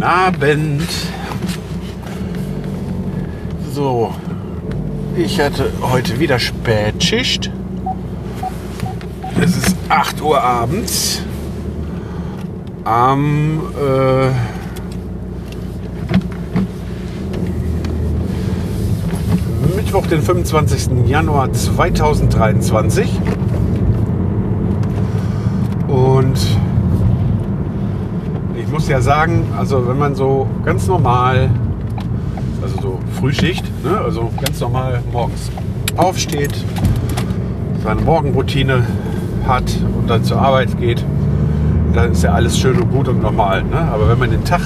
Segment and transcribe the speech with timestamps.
[0.00, 0.88] Guten Abend.
[3.70, 4.14] So,
[5.14, 7.50] ich hatte heute wieder Spätschicht.
[9.38, 11.20] Es ist 8 Uhr abends.
[12.84, 14.30] Am äh,
[19.76, 21.06] Mittwoch, den 25.
[21.10, 23.20] Januar 2023.
[25.88, 26.38] Und
[28.56, 31.48] ich muss ja sagen, also wenn man so ganz normal,
[32.60, 35.50] also so Frühschicht, ne, also ganz normal morgens
[35.96, 36.52] aufsteht,
[37.84, 38.84] seine Morgenroutine
[39.46, 39.64] hat
[39.96, 41.04] und dann zur Arbeit geht,
[41.94, 43.62] dann ist ja alles schön und gut und normal.
[43.62, 43.78] Ne?
[43.92, 44.60] Aber wenn man den Tag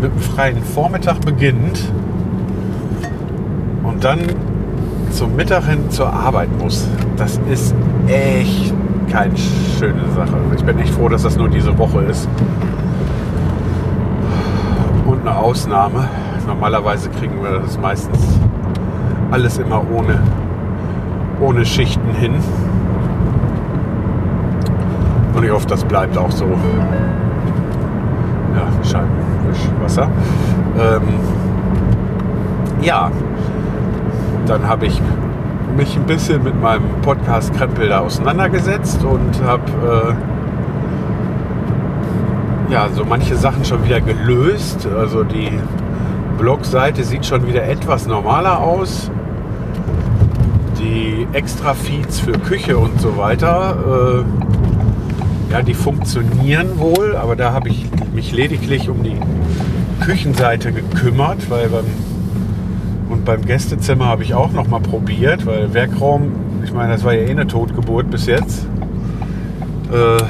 [0.00, 1.92] mit einem freien Vormittag beginnt
[3.84, 4.20] und dann
[5.10, 7.74] zum Mittag hin zur Arbeit muss, das ist
[8.06, 8.72] echt
[9.10, 9.36] keine
[9.78, 10.36] schöne Sache.
[10.56, 12.28] Ich bin echt froh, dass das nur diese Woche ist.
[15.20, 16.08] Und eine Ausnahme.
[16.46, 18.38] Normalerweise kriegen wir das meistens
[19.30, 20.20] alles immer ohne,
[21.40, 22.34] ohne Schichten hin.
[25.34, 26.46] Und ich hoffe, das bleibt auch so.
[28.54, 30.08] Ja, Scheibenwischwasser.
[30.78, 31.02] Ähm,
[32.80, 33.10] ja,
[34.46, 35.02] dann habe ich
[35.76, 40.27] mich ein bisschen mit meinem Podcast Krempel da auseinandergesetzt und habe äh,
[42.70, 44.86] ja so manche Sachen schon wieder gelöst.
[44.86, 45.50] Also die
[46.38, 49.10] Blogseite sieht schon wieder etwas normaler aus.
[50.78, 54.24] Die Extra-Feeds für Küche und so weiter,
[55.50, 59.16] äh, ja, die funktionieren wohl, aber da habe ich mich lediglich um die
[60.00, 61.84] Küchenseite gekümmert, weil beim
[63.08, 67.14] und beim Gästezimmer habe ich auch noch mal probiert, weil Werkraum, ich meine, das war
[67.14, 68.66] ja eh eine Totgeburt bis jetzt.
[69.90, 70.22] Äh,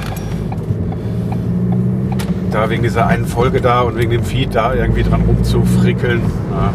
[2.58, 6.20] da wegen dieser einen Folge da und wegen dem Feed da irgendwie dran rumzufrickeln.
[6.50, 6.72] Ja.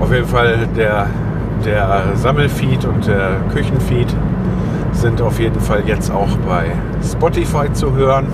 [0.00, 1.06] Auf jeden Fall der,
[1.64, 4.08] der Sammelfeed und der Küchenfeed
[4.92, 8.28] sind auf jeden Fall jetzt auch bei Spotify zu hören.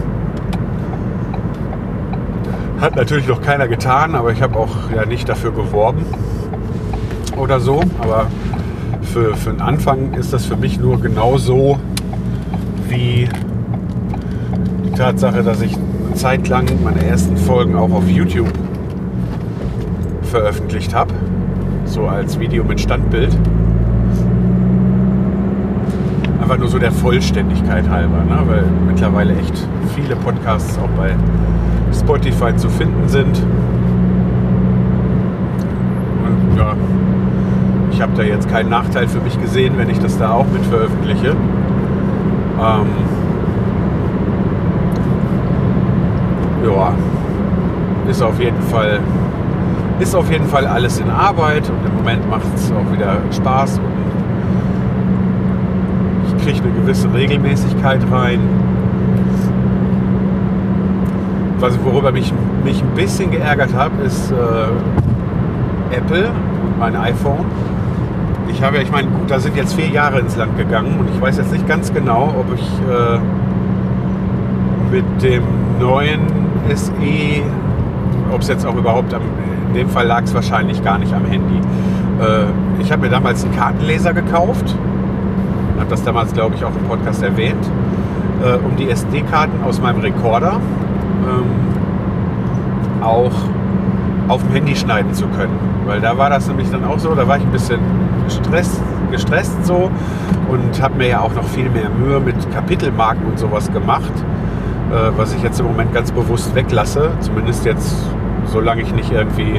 [2.80, 6.04] Hat natürlich noch keiner getan, aber ich habe auch ja nicht dafür geworben
[7.36, 7.80] oder so.
[8.00, 8.26] Aber
[9.02, 11.78] für, für den Anfang ist das für mich nur genauso
[12.88, 13.28] wie
[15.00, 18.52] Tatsache, dass ich eine Zeit lang meine ersten Folgen auch auf YouTube
[20.24, 21.14] veröffentlicht habe.
[21.86, 23.34] So als Video mit Standbild.
[26.42, 28.42] Einfach nur so der Vollständigkeit halber, ne?
[28.46, 29.66] weil mittlerweile echt
[29.96, 31.16] viele Podcasts auch bei
[31.98, 33.42] Spotify zu finden sind.
[36.26, 36.74] Und ja,
[37.90, 40.62] ich habe da jetzt keinen Nachteil für mich gesehen, wenn ich das da auch mit
[40.66, 41.30] veröffentliche.
[42.60, 43.19] Ähm,
[46.64, 46.92] ja,
[48.08, 49.00] ist auf jeden Fall
[49.98, 53.78] ist auf jeden Fall alles in Arbeit und im Moment macht es auch wieder Spaß
[53.78, 53.84] und
[56.26, 58.40] ich kriege eine gewisse Regelmäßigkeit rein
[61.60, 62.32] was, worüber mich,
[62.64, 64.34] mich ein bisschen geärgert habe, ist äh,
[65.94, 67.44] Apple und mein iPhone.
[68.48, 71.08] Ich habe ja, ich meine, gut, da sind jetzt vier Jahre ins Land gegangen und
[71.14, 73.18] ich weiß jetzt nicht ganz genau, ob ich äh,
[74.90, 75.42] mit dem
[75.78, 76.20] neuen
[76.74, 77.42] SE,
[78.32, 79.22] ob es jetzt auch überhaupt am,
[79.68, 81.60] in dem Fall lag es wahrscheinlich gar nicht am Handy.
[82.20, 84.74] Äh, ich habe mir damals einen Kartenleser gekauft,
[85.78, 87.70] habe das damals, glaube ich, auch im Podcast erwähnt,
[88.44, 90.60] äh, um die SD-Karten aus meinem Rekorder
[91.26, 93.32] ähm, auch
[94.28, 95.58] auf dem Handy schneiden zu können.
[95.86, 97.80] Weil da war das nämlich dann auch so, da war ich ein bisschen
[98.24, 98.80] gestresst,
[99.10, 99.90] gestresst so
[100.48, 104.12] und habe mir ja auch noch viel mehr Mühe mit Kapitelmarken und sowas gemacht,
[104.90, 107.10] äh, was ich jetzt im Moment ganz bewusst weglasse.
[107.20, 107.96] Zumindest jetzt,
[108.46, 109.56] solange ich nicht irgendwie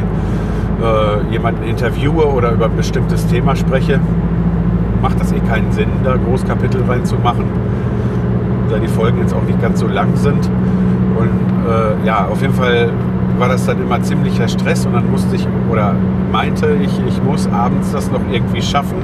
[0.81, 4.00] äh, jemanden interviewe oder über ein bestimmtes Thema spreche,
[5.01, 7.45] macht das eh keinen Sinn, da Großkapitel reinzumachen,
[8.69, 10.50] da die Folgen jetzt auch nicht ganz so lang sind.
[11.18, 12.89] Und äh, ja, auf jeden Fall
[13.38, 15.95] war das dann immer ziemlicher Stress und dann musste ich oder
[16.31, 18.98] meinte ich, ich muss abends das noch irgendwie schaffen,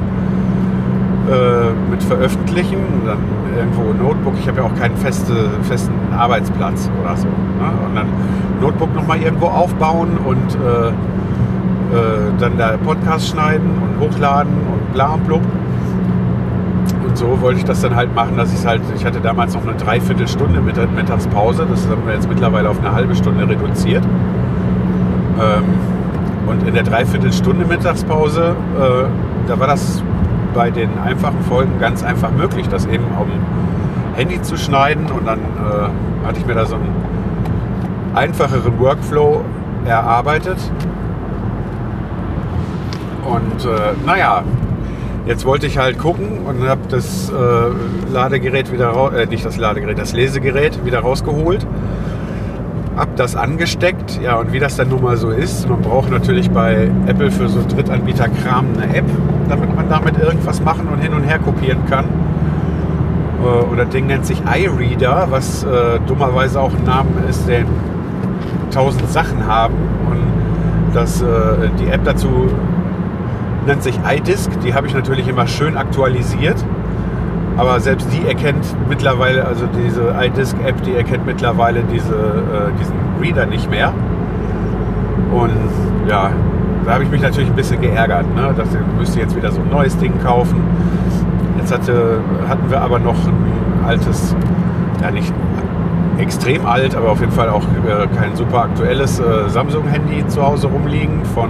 [1.27, 3.19] äh, mit veröffentlichen, dann
[3.57, 4.33] irgendwo Notebook.
[4.39, 7.27] Ich habe ja auch keinen feste, festen Arbeitsplatz oder so.
[7.27, 7.88] Ne?
[7.88, 8.07] Und dann
[8.62, 15.13] Notebook nochmal irgendwo aufbauen und äh, äh, dann da Podcast schneiden und hochladen und bla
[15.13, 15.41] und blub.
[17.06, 19.63] Und so wollte ich das dann halt machen, dass ich halt, ich hatte damals noch
[19.63, 24.03] eine Dreiviertelstunde mit Mittagspause, das haben wir jetzt mittlerweile auf eine halbe Stunde reduziert.
[25.39, 25.63] Ähm,
[26.47, 30.01] und in der Dreiviertelstunde Mittagspause, äh, da war das
[30.57, 35.06] bei den einfachen Folgen ganz einfach möglich, das eben auf dem Handy zu schneiden.
[35.12, 36.95] Und dann äh, hatte ich mir da so einen
[38.15, 39.45] einfacheren Workflow
[39.86, 40.57] erarbeitet.
[43.24, 44.44] Und äh, naja,
[45.27, 49.57] jetzt wollte ich halt gucken und habe das äh, Ladegerät wieder raus, äh, nicht das
[49.57, 51.68] Ladegerät, das Lesegerät wieder rausgeholt
[52.98, 54.19] hab das angesteckt.
[54.21, 57.48] Ja, und wie das dann nun mal so ist, man braucht natürlich bei Apple für
[57.48, 59.06] so Drittanbieter-Kram eine App,
[59.49, 62.05] damit man damit irgendwas machen und hin und her kopieren kann.
[62.05, 67.65] Äh, das Ding nennt sich iReader, was äh, dummerweise auch ein Name ist, der
[68.71, 69.75] tausend Sachen haben.
[70.09, 71.25] Und das, äh,
[71.79, 72.49] die App dazu
[73.65, 74.59] nennt sich iDisk.
[74.61, 76.63] Die habe ich natürlich immer schön aktualisiert
[77.57, 83.47] aber selbst die erkennt mittlerweile, also diese iDisk-App, die erkennt mittlerweile diese, äh, diesen Reader
[83.47, 83.93] nicht mehr.
[85.31, 85.51] Und
[86.07, 86.31] ja,
[86.88, 88.34] da habe ich mich natürlich ein bisschen geärgert.
[88.34, 88.54] Ne?
[88.56, 90.63] Das müsste jetzt wieder so ein neues Ding kaufen.
[91.57, 94.34] Jetzt hatte, hatten wir aber noch ein altes,
[95.01, 95.34] ja nicht
[96.18, 100.68] extrem alt, aber auf jeden Fall auch äh, kein super aktuelles äh, Samsung-Handy zu Hause
[100.68, 101.50] rumliegen von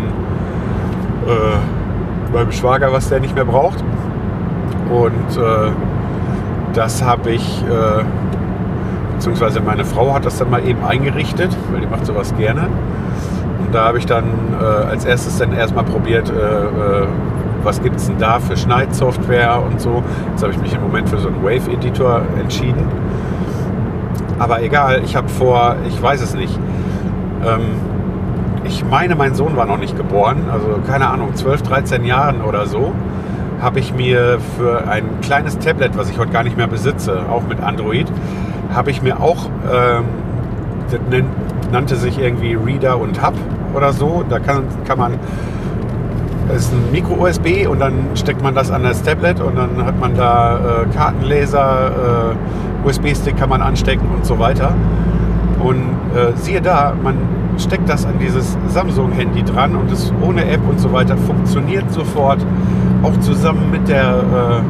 [1.28, 3.84] äh, meinem Schwager, was der nicht mehr braucht.
[4.89, 5.72] Und äh,
[6.74, 8.04] das habe ich, äh,
[9.13, 12.69] beziehungsweise meine Frau hat das dann mal eben eingerichtet, weil die macht sowas gerne.
[13.67, 14.23] Und da habe ich dann
[14.59, 17.07] äh, als erstes dann erstmal probiert, äh, äh
[17.63, 20.01] was gibt es denn da für Schneidsoftware und so.
[20.29, 22.87] Jetzt habe ich mich im Moment für so einen Wave-Editor entschieden.
[24.39, 26.57] Aber egal, ich habe vor, ich weiß es nicht.
[27.45, 27.71] Ähm,
[28.63, 32.67] ich meine, mein Sohn war noch nicht geboren, also keine Ahnung, 12, 13 Jahren oder
[32.67, 32.93] so
[33.61, 37.43] habe ich mir für ein kleines Tablet, was ich heute gar nicht mehr besitze, auch
[37.43, 38.07] mit Android,
[38.73, 40.05] habe ich mir auch, ähm,
[40.89, 40.99] das
[41.71, 43.33] nannte sich irgendwie Reader und Hub
[43.73, 44.23] oder so.
[44.27, 45.13] Da kann, kann man,
[46.47, 49.99] das ist ein Micro-USB und dann steckt man das an das Tablet und dann hat
[49.99, 52.35] man da äh, Kartenleser,
[52.83, 54.73] äh, USB-Stick kann man anstecken und so weiter.
[55.59, 55.81] Und
[56.15, 57.15] äh, siehe da, man
[57.57, 62.45] steckt das an dieses Samsung-Handy dran und es ohne App und so weiter funktioniert sofort
[63.03, 64.61] auch zusammen mit der äh,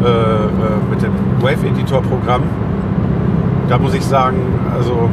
[0.00, 2.42] äh, äh, mit dem Wave Editor Programm.
[3.68, 4.36] Da muss ich sagen,
[4.76, 5.10] also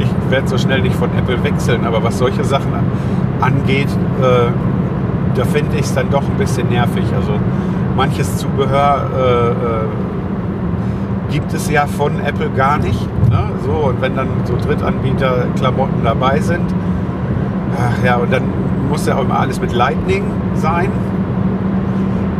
[0.00, 2.72] ich werde so schnell nicht von Apple wechseln, aber was solche Sachen
[3.40, 3.88] angeht,
[4.20, 4.50] äh,
[5.34, 7.04] da finde ich es dann doch ein bisschen nervig.
[7.14, 7.32] Also
[7.96, 13.00] manches Zubehör äh, äh, gibt es ja von Apple gar nicht.
[13.30, 13.44] Ne?
[13.64, 16.74] So, und wenn dann so Drittanbieter Klamotten dabei sind,
[17.76, 18.42] ach ja, und dann
[18.88, 20.24] muss ja auch immer alles mit Lightning
[20.54, 20.90] sein,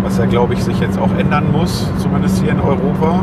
[0.02, 3.22] was ja, glaube ich, sich jetzt auch ändern muss, zumindest hier in Europa,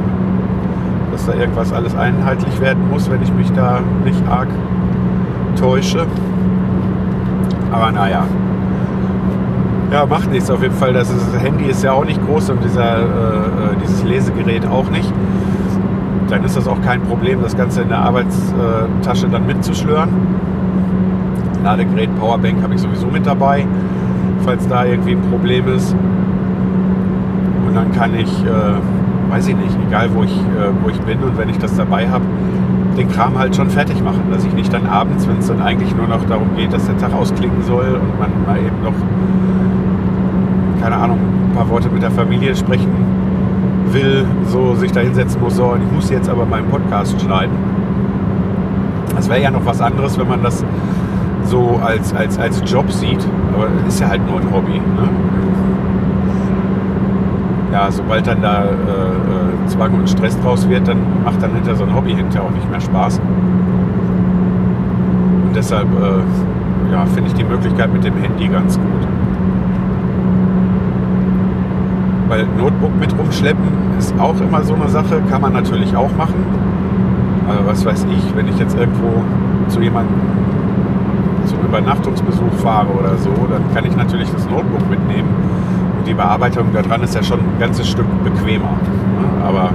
[1.17, 4.49] dass da irgendwas alles einheitlich werden muss, wenn ich mich da nicht arg
[5.59, 6.05] täusche.
[7.71, 8.23] Aber naja,
[9.91, 10.93] ja, macht nichts auf jeden Fall.
[10.93, 14.67] Das, ist, das Handy ist ja auch nicht groß und dieser, äh, äh dieses Lesegerät
[14.67, 15.11] auch nicht.
[16.29, 20.09] Dann ist das auch kein Problem, das Ganze in der Arbeitstasche dann mitzuschlören.
[21.63, 23.65] Ladegerät, Powerbank habe ich sowieso mit dabei,
[24.45, 25.95] falls da irgendwie ein Problem ist.
[27.67, 28.47] Und dann kann ich, äh,
[29.29, 32.09] weiß ich nicht, egal wo ich, äh, wo ich bin und wenn ich das dabei
[32.09, 32.25] habe,
[32.97, 35.95] den Kram halt schon fertig machen, dass ich nicht dann abends, wenn es dann eigentlich
[35.95, 38.93] nur noch darum geht, dass der Tag ausklicken soll und man mal eben noch,
[40.81, 41.19] keine Ahnung,
[41.49, 42.89] ein paar Worte mit der Familie sprechen
[43.91, 47.55] will, so sich da hinsetzen muss, so, und ich muss jetzt aber meinen Podcast schneiden.
[49.15, 50.63] Das wäre ja noch was anderes, wenn man das
[51.43, 53.25] so als, als, als Job sieht.
[53.53, 54.73] Aber ist ja halt nur ein Hobby.
[54.73, 55.09] Ne?
[57.71, 61.75] Ja, sobald dann da äh, äh, Zwang und Stress draus wird, dann macht dann hinter
[61.75, 63.19] so ein Hobby hinterher auch nicht mehr Spaß.
[65.45, 69.07] Und deshalb äh, ja, finde ich die Möglichkeit mit dem Handy ganz gut.
[72.29, 73.65] Weil Notebook mit rumschleppen
[73.97, 76.45] ist auch immer so eine Sache, kann man natürlich auch machen.
[77.47, 79.23] Aber was weiß ich, wenn ich jetzt irgendwo
[79.69, 80.15] zu jemandem
[81.45, 85.29] zum Übernachtungsbesuch fahre oder so, dann kann ich natürlich das Notebook mitnehmen.
[86.07, 88.71] Die Bearbeitung daran ist ja schon ein ganzes Stück bequemer.
[88.71, 89.45] Ne?
[89.45, 89.71] Aber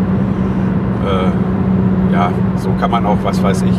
[1.07, 3.77] äh, ja, so kann man auch, was weiß ich,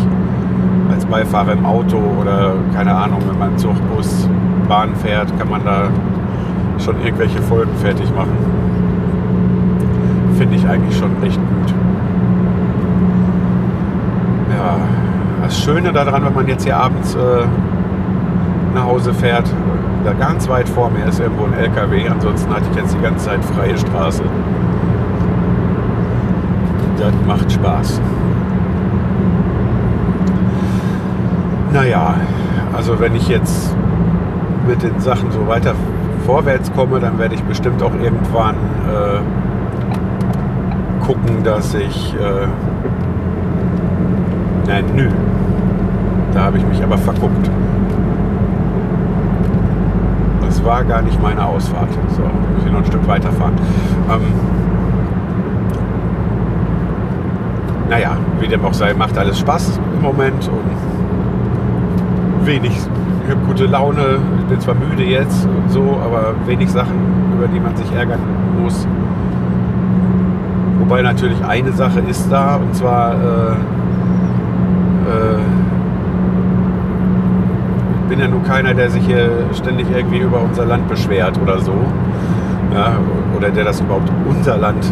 [0.91, 4.29] als Beifahrer im Auto oder keine Ahnung, wenn man Zug, Bus,
[4.69, 5.89] Bahn fährt, kann man da
[6.77, 8.37] schon irgendwelche Folgen fertig machen.
[10.37, 11.73] Finde ich eigentlich schon echt gut.
[14.55, 14.77] Ja,
[15.43, 17.45] das Schöne daran, wenn man jetzt hier abends äh,
[18.75, 19.49] nach Hause fährt,
[20.03, 23.25] da ganz weit vor mir ist irgendwo ein LKW, ansonsten hatte ich jetzt die ganze
[23.25, 24.23] Zeit freie Straße.
[26.97, 28.01] Das macht Spaß.
[31.73, 32.15] Naja,
[32.73, 33.75] also wenn ich jetzt
[34.67, 35.73] mit den Sachen so weiter
[36.25, 39.19] vorwärts komme, dann werde ich bestimmt auch irgendwann äh,
[41.03, 42.13] gucken, dass ich...
[42.15, 42.47] Äh,
[44.67, 45.09] nein, nö.
[46.33, 47.49] Da habe ich mich aber verguckt.
[50.63, 51.89] War gar nicht meine Ausfahrt.
[52.15, 53.55] So, muss ich noch ein Stück weiterfahren.
[54.09, 54.21] Ähm,
[57.89, 63.65] naja, wie dem auch sei, macht alles Spaß im Moment und wenig, ich habe gute
[63.65, 66.95] Laune, ich bin zwar müde jetzt und so, aber wenig Sachen,
[67.35, 68.19] über die man sich ärgern
[68.61, 68.87] muss.
[70.79, 73.51] Wobei natürlich eine Sache ist da, und zwar äh,
[75.09, 75.39] äh,
[78.13, 81.73] bin ja nur keiner, der sich hier ständig irgendwie über unser Land beschwert oder so.
[82.71, 82.97] Ja,
[83.35, 84.85] oder der das überhaupt unser Land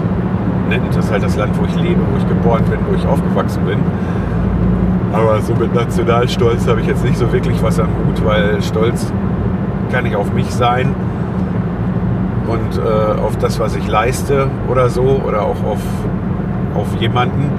[0.70, 0.90] nennt.
[0.90, 3.64] Das ist halt das Land, wo ich lebe, wo ich geboren bin, wo ich aufgewachsen
[3.64, 3.78] bin.
[5.14, 9.14] Aber so mit Nationalstolz habe ich jetzt nicht so wirklich was am Hut, weil Stolz
[9.92, 10.96] kann ich auf mich sein
[12.48, 15.84] und äh, auf das, was ich leiste oder so, oder auch auf,
[16.74, 17.52] auf jemanden.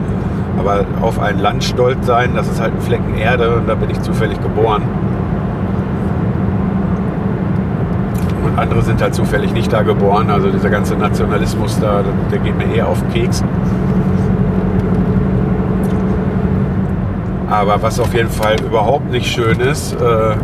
[0.59, 3.91] Aber auf ein Land stolz sein, das ist halt ein Flecken Erde und da bin
[3.91, 4.83] ich zufällig geboren.
[8.63, 10.31] Andere sind halt zufällig nicht da geboren.
[10.31, 13.43] Also dieser ganze Nationalismus da, der geht mir eher auf den Keks.
[17.51, 20.37] Aber was auf jeden Fall überhaupt nicht schön ist, äh,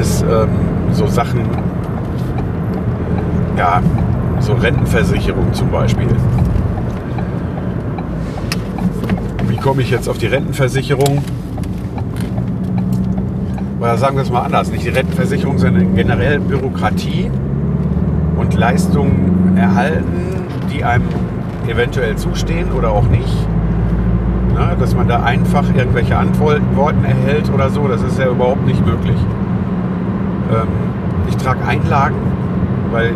[0.00, 0.48] ist ähm,
[0.92, 1.40] so Sachen,
[3.58, 3.82] ja,
[4.38, 6.06] so Rentenversicherung zum Beispiel.
[9.46, 11.22] Wie komme ich jetzt auf die Rentenversicherung?
[13.80, 17.30] Oder sagen wir es mal anders, nicht die Rentenversicherung, sondern generell Bürokratie
[18.36, 20.04] und Leistungen erhalten,
[20.70, 21.08] die einem
[21.66, 23.48] eventuell zustehen oder auch nicht.
[24.54, 28.84] Ne, dass man da einfach irgendwelche Antworten erhält oder so, das ist ja überhaupt nicht
[28.84, 29.16] möglich.
[30.52, 30.68] Ähm,
[31.28, 32.16] ich trage Einlagen,
[32.90, 33.14] weil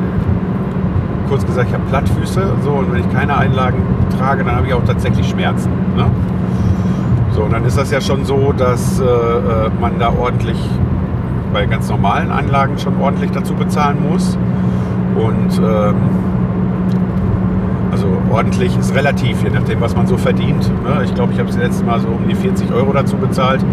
[1.28, 3.82] kurz gesagt, ich habe Plattfüße, so und wenn ich keine Einlagen
[4.16, 5.70] trage, dann habe ich auch tatsächlich Schmerzen.
[5.96, 6.06] Ne?
[7.34, 10.56] So, dann ist das ja schon so, dass äh, äh, man da ordentlich
[11.52, 14.38] bei ganz normalen Anlagen schon ordentlich dazu bezahlen muss.
[15.16, 15.96] Und ähm,
[17.90, 20.70] also ordentlich ist relativ, je nachdem, was man so verdient.
[20.84, 21.02] Ne?
[21.04, 23.64] Ich glaube, ich habe das letzte Mal so um die 40 Euro dazu bezahlt.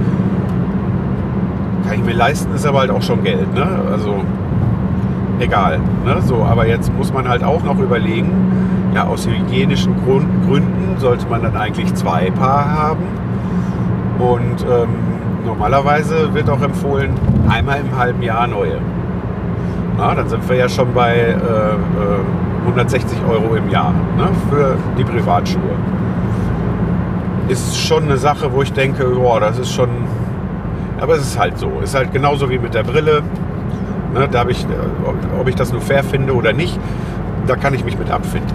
[1.87, 3.53] Kann ich mir leisten, ist aber halt auch schon Geld.
[3.53, 3.67] Ne?
[3.91, 4.23] Also
[5.39, 5.79] egal.
[6.03, 6.19] Ne?
[6.23, 8.31] So, aber jetzt muss man halt auch noch überlegen,
[8.95, 13.21] ja, aus hygienischen Gründen sollte man dann eigentlich zwei Paar haben
[14.21, 14.89] und ähm,
[15.45, 17.11] normalerweise wird auch empfohlen,
[17.49, 18.77] einmal im halben Jahr neue.
[19.97, 24.77] Na, dann sind wir ja schon bei äh, äh, 160 Euro im Jahr ne, für
[24.97, 25.61] die Privatschuhe.
[27.47, 29.89] Ist schon eine Sache, wo ich denke, boah, das ist schon.
[31.01, 31.79] Aber es ist halt so.
[31.83, 33.23] Ist halt genauso wie mit der Brille.
[34.13, 36.79] Ne, da ich, äh, ob ich das nur fair finde oder nicht,
[37.47, 38.51] da kann ich mich mit abfinden.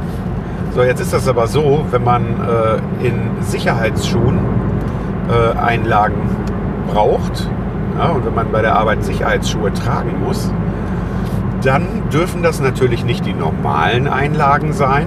[0.74, 4.55] So, jetzt ist das aber so, wenn man äh, in Sicherheitsschuhen
[5.28, 6.20] äh, Einlagen
[6.92, 7.48] braucht
[7.98, 10.52] ja, und wenn man bei der Arbeit Sicherheitsschuhe tragen muss,
[11.62, 15.06] dann dürfen das natürlich nicht die normalen Einlagen sein,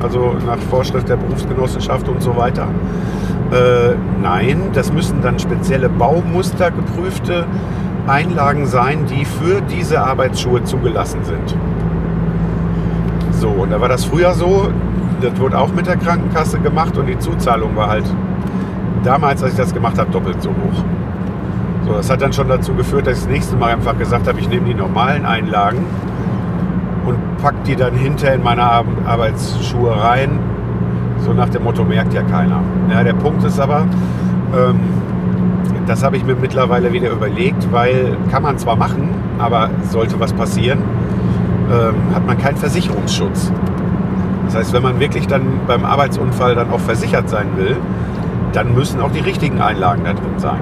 [0.00, 2.68] also nach Vorschrift der Berufsgenossenschaft und so weiter.
[3.50, 7.44] Äh, nein, das müssen dann spezielle Baumuster geprüfte
[8.06, 11.56] Einlagen sein, die für diese Arbeitsschuhe zugelassen sind.
[13.32, 14.68] So, und da war das früher so,
[15.20, 18.04] das wurde auch mit der Krankenkasse gemacht und die Zuzahlung war halt
[19.02, 20.84] damals, als ich das gemacht habe, doppelt so hoch.
[21.86, 24.40] So, das hat dann schon dazu geführt, dass ich das nächste Mal einfach gesagt habe,
[24.40, 25.84] ich nehme die normalen Einlagen
[27.04, 30.38] und packe die dann hinter in meine Arbeitsschuhe rein.
[31.18, 32.60] So nach dem Motto, merkt ja keiner.
[32.90, 33.86] Ja, der Punkt ist aber,
[34.52, 34.80] ähm,
[35.86, 40.32] das habe ich mir mittlerweile wieder überlegt, weil kann man zwar machen, aber sollte was
[40.32, 40.80] passieren,
[41.70, 43.52] ähm, hat man keinen Versicherungsschutz.
[44.46, 47.76] Das heißt, wenn man wirklich dann beim Arbeitsunfall dann auch versichert sein will,
[48.56, 50.60] dann müssen auch die richtigen Einlagen da drin sein.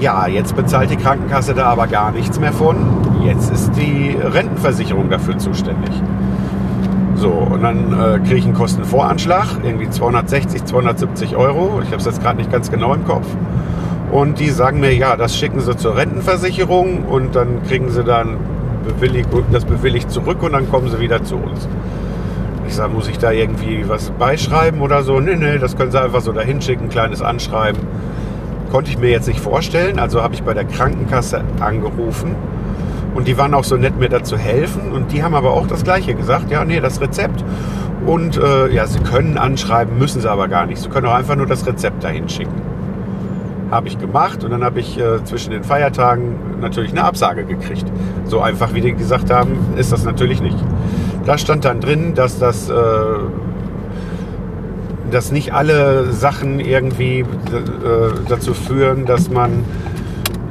[0.00, 2.76] Ja, jetzt bezahlt die Krankenkasse da aber gar nichts mehr von.
[3.24, 5.90] Jetzt ist die Rentenversicherung dafür zuständig.
[7.14, 11.80] So, und dann äh, kriege ich einen Kostenvoranschlag, irgendwie 260, 270 Euro.
[11.82, 13.26] Ich habe es jetzt gerade nicht ganz genau im Kopf.
[14.10, 18.38] Und die sagen mir, ja, das schicken sie zur Rentenversicherung und dann kriegen sie dann
[18.84, 21.68] bewilligt, das bewilligt zurück und dann kommen sie wieder zu uns.
[22.68, 25.18] Ich sage, muss ich da irgendwie was beischreiben oder so?
[25.20, 27.80] Nee, nee, das können sie einfach so dahin schicken, kleines Anschreiben.
[28.70, 32.36] Konnte ich mir jetzt nicht vorstellen, also habe ich bei der Krankenkasse angerufen
[33.14, 34.92] und die waren auch so nett, mir da zu helfen.
[34.92, 36.50] Und die haben aber auch das Gleiche gesagt.
[36.50, 37.42] Ja, nee, das Rezept.
[38.06, 40.80] Und äh, ja, sie können anschreiben, müssen sie aber gar nicht.
[40.80, 42.62] Sie können auch einfach nur das Rezept dahin schicken.
[43.70, 47.86] Habe ich gemacht und dann habe ich äh, zwischen den Feiertagen natürlich eine Absage gekriegt.
[48.24, 50.58] So einfach, wie die gesagt haben, ist das natürlich nicht.
[51.28, 52.74] Da stand dann drin, dass das, äh,
[55.10, 57.24] dass nicht alle Sachen irgendwie äh,
[58.30, 59.66] dazu führen, dass man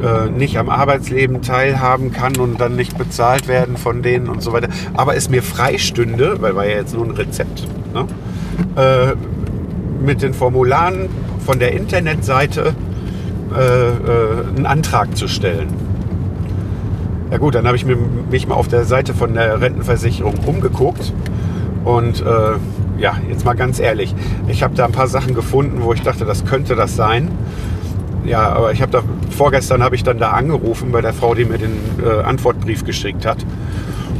[0.03, 4.53] äh, nicht am Arbeitsleben teilhaben kann und dann nicht bezahlt werden von denen und so
[4.53, 4.67] weiter.
[4.93, 8.05] Aber es mir freistünde, weil war ja jetzt nur ein Rezept, ne?
[9.99, 11.09] mit den Formularen
[11.43, 12.75] von der Internetseite
[14.55, 15.86] einen Antrag zu stellen.
[17.29, 21.13] Ja gut, dann habe ich mich mal auf der Seite von der Rentenversicherung umgeguckt
[21.83, 22.53] und äh,
[22.99, 24.15] ja, jetzt mal ganz ehrlich,
[24.47, 27.29] ich habe da ein paar Sachen gefunden, wo ich dachte, das könnte das sein.
[28.25, 31.45] Ja, aber ich habe da vorgestern habe ich dann da angerufen bei der Frau, die
[31.45, 33.45] mir den äh, Antwortbrief geschickt hat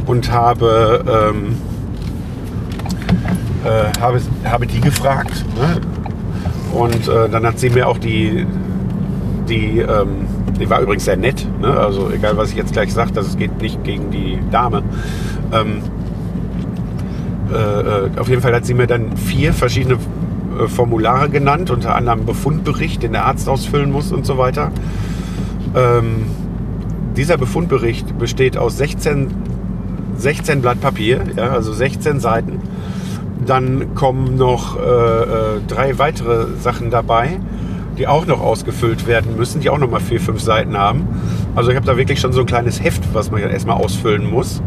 [0.06, 1.56] und habe ähm,
[3.64, 5.44] äh, habe, habe die gefragt.
[5.56, 5.80] Ne?
[6.72, 8.46] Und äh, dann hat sie mir auch die
[9.48, 10.26] die ähm,
[10.58, 11.46] die war übrigens sehr nett.
[11.60, 11.68] Ne?
[11.68, 14.82] Also egal was ich jetzt gleich sage, das geht nicht gegen die Dame.
[15.52, 15.82] Ähm,
[17.52, 21.94] äh, äh, auf jeden Fall hat sie mir dann vier verschiedene äh, Formulare genannt, unter
[21.94, 24.70] anderem Befundbericht, den der Arzt ausfüllen muss und so weiter.
[25.74, 26.26] Ähm,
[27.16, 29.28] dieser Befundbericht besteht aus 16,
[30.16, 32.60] 16 Blatt Papier, ja, also 16 Seiten.
[33.46, 37.40] Dann kommen noch äh, äh, drei weitere Sachen dabei,
[37.98, 41.06] die auch noch ausgefüllt werden müssen, die auch noch mal vier, fünf Seiten haben.
[41.54, 44.62] Also ich habe da wirklich schon so ein kleines Heft, was man erstmal ausfüllen muss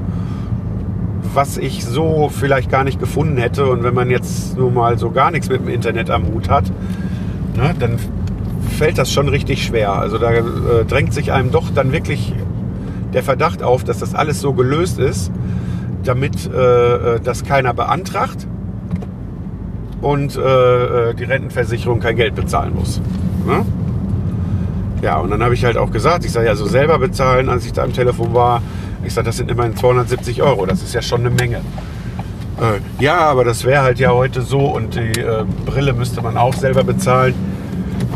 [1.34, 3.68] was ich so vielleicht gar nicht gefunden hätte.
[3.68, 6.66] Und wenn man jetzt nur mal so gar nichts mit dem Internet am Hut hat,
[7.56, 7.98] ne, dann
[8.78, 9.94] fällt das schon richtig schwer.
[9.94, 10.44] Also da äh,
[10.88, 12.34] drängt sich einem doch dann wirklich
[13.13, 15.32] der Verdacht auf, dass das alles so gelöst ist,
[16.04, 18.48] damit äh, äh das keiner beantragt
[20.02, 23.02] und äh, äh, die Rentenversicherung kein Geld bezahlen muss.
[23.46, 23.66] Ne?
[25.02, 27.66] Ja, und dann habe ich halt auch gesagt, ich sage ja so selber bezahlen, als
[27.66, 28.62] ich da am Telefon war.
[29.04, 31.58] Ich sage, das sind immerhin 270 Euro, das ist ja schon eine Menge.
[31.58, 36.38] Äh, ja, aber das wäre halt ja heute so und die äh, Brille müsste man
[36.38, 37.34] auch selber bezahlen.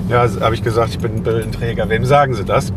[0.10, 1.90] Ja, habe ich gesagt, ich bin Brillenträger.
[1.90, 2.72] Wem sagen Sie das?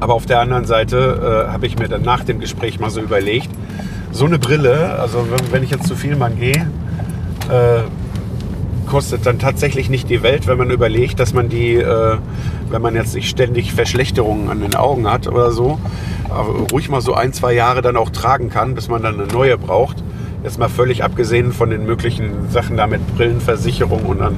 [0.00, 3.00] Aber auf der anderen Seite äh, habe ich mir dann nach dem Gespräch mal so
[3.00, 3.48] überlegt,
[4.10, 6.66] so eine Brille, also wenn, ich jetzt zu viel Mann gehe,
[7.48, 7.82] äh,
[8.92, 12.18] kostet dann tatsächlich nicht die Welt, wenn man überlegt, dass man die, äh,
[12.68, 15.78] wenn man jetzt nicht ständig Verschlechterungen an den Augen hat oder so,
[16.70, 19.56] ruhig mal so ein, zwei Jahre dann auch tragen kann, bis man dann eine neue
[19.56, 20.04] braucht.
[20.44, 24.36] Jetzt mal völlig abgesehen von den möglichen Sachen da mit Brillenversicherung und dann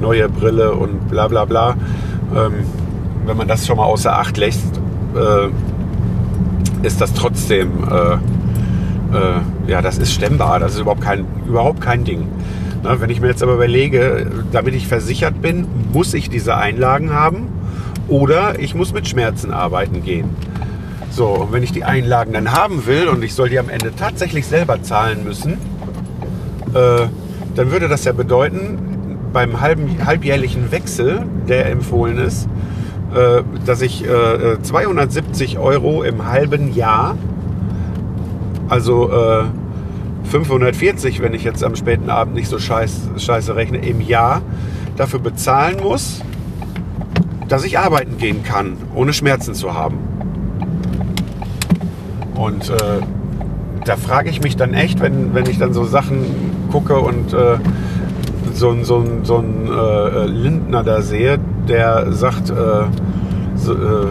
[0.00, 1.76] neue Brille und bla bla bla.
[2.34, 2.64] Ähm,
[3.26, 4.80] wenn man das schon mal außer Acht lässt,
[5.14, 5.48] äh,
[6.86, 10.58] ist das trotzdem, äh, äh, ja, das ist stemmbar.
[10.58, 12.28] Das ist überhaupt kein, überhaupt kein Ding.
[12.84, 17.14] Na, wenn ich mir jetzt aber überlege, damit ich versichert bin, muss ich diese Einlagen
[17.14, 17.48] haben
[18.08, 20.28] oder ich muss mit Schmerzen arbeiten gehen.
[21.10, 23.92] So, und wenn ich die Einlagen dann haben will und ich soll die am Ende
[23.96, 25.54] tatsächlich selber zahlen müssen,
[26.74, 27.06] äh,
[27.54, 28.76] dann würde das ja bedeuten,
[29.32, 32.50] beim halben, halbjährlichen Wechsel, der empfohlen ist,
[33.14, 37.16] äh, dass ich äh, 270 Euro im halben Jahr,
[38.68, 39.10] also
[40.24, 44.42] 540, äh, wenn ich jetzt am späten Abend nicht so scheiß, scheiße rechne, im Jahr
[44.96, 46.20] dafür bezahlen muss,
[47.48, 49.98] dass ich arbeiten gehen kann, ohne Schmerzen zu haben.
[52.34, 52.74] Und äh,
[53.84, 56.24] da frage ich mich dann echt, wenn, wenn ich dann so Sachen
[56.70, 57.58] gucke und äh,
[58.52, 62.54] so, so, so einen äh, Lindner da sehe, der sagt, äh,
[63.56, 64.06] so, äh,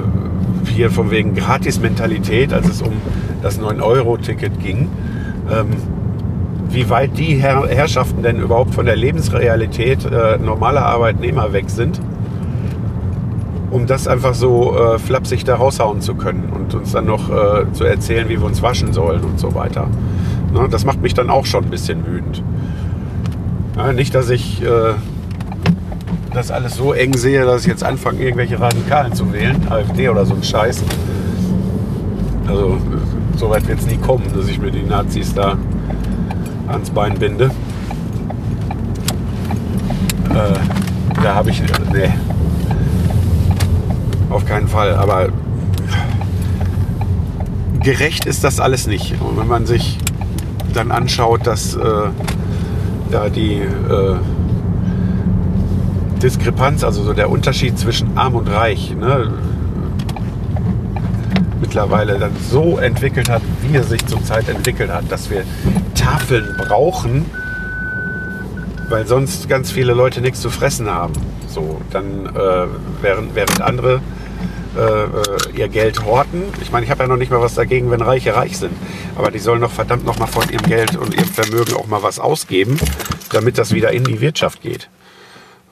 [0.69, 2.93] hier von wegen Gratis-Mentalität, als es um
[3.41, 4.89] das 9-Euro-Ticket ging,
[5.51, 5.67] ähm,
[6.73, 11.99] wie weit die Herr Herrschaften denn überhaupt von der Lebensrealität äh, normaler Arbeitnehmer weg sind
[13.73, 17.65] um das einfach so äh, flapsig da raushauen zu können und uns dann noch äh,
[17.73, 19.87] zu erzählen, wie wir uns waschen sollen und so weiter.
[20.53, 22.43] Ne, das macht mich dann auch schon ein bisschen wütend.
[23.75, 24.93] Ja, nicht, dass ich äh,
[26.33, 30.25] das alles so eng sehe, dass ich jetzt anfange, irgendwelche Radikalen zu wählen, AfD oder
[30.25, 30.83] so ein Scheiß.
[32.47, 32.77] Also
[33.37, 35.57] so weit wird es nie kommen, dass ich mir die Nazis da
[36.67, 37.51] ans Bein binde.
[40.29, 42.11] Äh, da habe ich, nee,
[44.29, 44.95] Auf keinen Fall.
[44.95, 45.29] Aber
[47.81, 49.21] gerecht ist das alles nicht.
[49.21, 49.99] Und wenn man sich
[50.73, 51.81] dann anschaut, dass äh,
[53.11, 54.15] da die äh,
[56.21, 59.31] Diskrepanz, also so der Unterschied zwischen arm und reich, ne,
[61.73, 65.43] mittlerweile dann so entwickelt hat, wie er sich zurzeit entwickelt hat, dass wir
[65.95, 67.25] Tafeln brauchen,
[68.89, 71.13] weil sonst ganz viele Leute nichts zu fressen haben.
[71.47, 72.67] So, dann äh,
[73.01, 74.01] während, während andere
[74.77, 75.07] äh, äh,
[75.55, 76.43] ihr Geld horten.
[76.61, 78.73] Ich meine, ich habe ja noch nicht mal was dagegen, wenn Reiche reich sind.
[79.15, 82.03] Aber die sollen doch verdammt noch mal von ihrem Geld und ihrem Vermögen auch mal
[82.03, 82.77] was ausgeben,
[83.31, 84.89] damit das wieder in die Wirtschaft geht.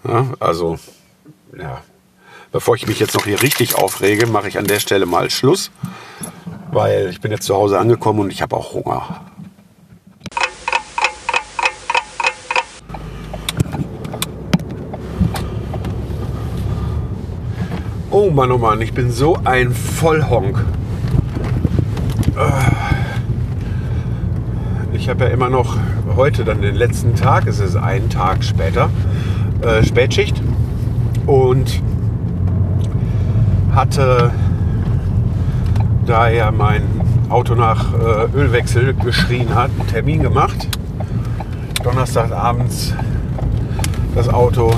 [0.03, 0.79] Ja, also,
[1.55, 1.83] ja.
[2.51, 5.71] Bevor ich mich jetzt noch hier richtig aufrege, mache ich an der Stelle mal Schluss,
[6.73, 9.21] weil ich bin jetzt zu Hause angekommen und ich habe auch Hunger.
[18.09, 20.65] Oh Mann, oh Mann, ich bin so ein Vollhonk.
[24.91, 25.77] Ich habe ja immer noch
[26.17, 28.89] heute dann den letzten Tag, es ist ein Tag später,
[29.61, 30.41] äh, Spätschicht
[31.25, 31.81] und
[33.73, 34.31] hatte,
[36.05, 36.83] da ja mein
[37.29, 40.67] Auto nach äh, Ölwechsel geschrien hat, einen Termin gemacht.
[41.83, 42.93] Donnerstagabends
[44.15, 44.71] das Auto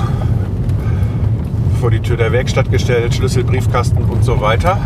[1.80, 4.78] vor die Tür der Werkstatt gestellt, Schlüssel, Briefkasten und so weiter.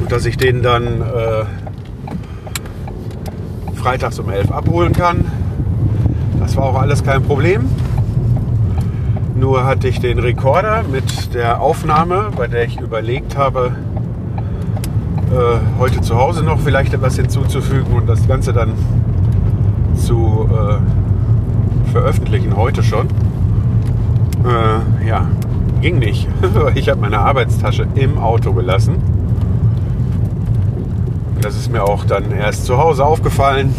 [0.00, 1.44] Und dass ich den dann äh,
[3.74, 5.24] freitags um 11 abholen kann.
[6.40, 7.68] Das war auch alles kein Problem.
[9.34, 13.72] Nur hatte ich den Rekorder mit der Aufnahme, bei der ich überlegt habe,
[15.32, 18.74] äh, heute zu Hause noch vielleicht etwas hinzuzufügen und das Ganze dann
[19.96, 23.08] zu äh, veröffentlichen, heute schon.
[24.44, 25.26] Äh, ja,
[25.80, 26.28] ging nicht.
[26.76, 28.96] ich habe meine Arbeitstasche im Auto gelassen.
[31.40, 33.74] Das ist mir auch dann erst zu Hause aufgefallen.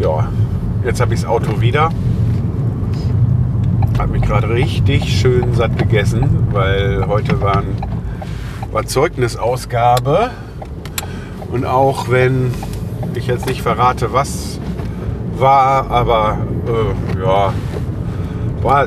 [0.00, 0.28] Ja,
[0.84, 1.88] jetzt habe ich das Auto wieder.
[3.98, 7.64] Habe mich gerade richtig schön satt gegessen, weil heute waren,
[8.72, 10.30] war Zeugnisausgabe.
[11.52, 12.52] Und auch wenn
[13.14, 14.58] ich jetzt nicht verrate, was
[15.36, 17.52] war, aber äh, ja,
[18.62, 18.86] war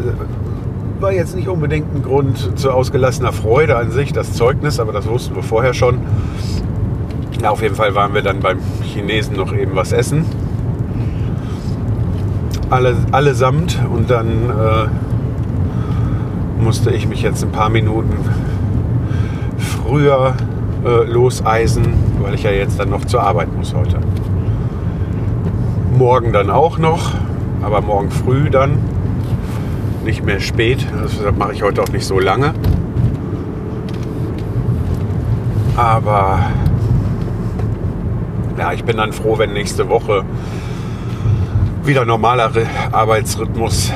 [0.99, 5.07] war jetzt nicht unbedingt ein Grund zu ausgelassener Freude an sich, das Zeugnis, aber das
[5.07, 5.99] wussten wir vorher schon.
[7.41, 10.25] Na, auf jeden Fall waren wir dann beim Chinesen noch eben was essen.
[12.69, 14.87] Alle, allesamt und dann äh,
[16.61, 18.17] musste ich mich jetzt ein paar Minuten
[19.57, 20.33] früher
[20.85, 23.99] äh, loseisen, weil ich ja jetzt dann noch zur Arbeit muss heute.
[25.97, 27.13] Morgen dann auch noch,
[27.61, 28.79] aber morgen früh dann
[30.03, 30.85] nicht mehr spät.
[31.03, 32.53] Deshalb mache ich heute auch nicht so lange.
[35.77, 36.39] Aber
[38.57, 40.23] ja, ich bin dann froh, wenn nächste Woche
[41.87, 42.51] wieder normaler
[42.91, 43.93] Arbeitsrhythmus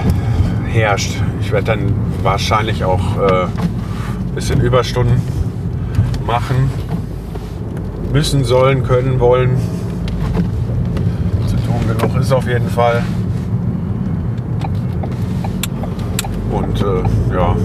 [0.65, 1.21] herrscht.
[1.41, 5.21] Ich werde dann wahrscheinlich auch äh, ein bisschen Überstunden
[6.25, 6.71] machen.
[8.13, 9.57] Müssen, sollen, können, wollen.
[11.47, 13.03] Zu tun genug ist auf jeden Fall.
[16.49, 17.55] Und äh, ja,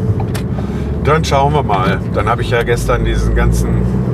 [1.04, 2.00] dann schauen wir mal.
[2.14, 4.05] Dann habe ich ja gestern diesen ganzen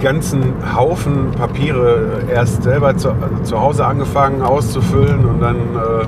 [0.00, 6.06] ganzen Haufen Papiere erst selber zu, also zu Hause angefangen auszufüllen und dann äh,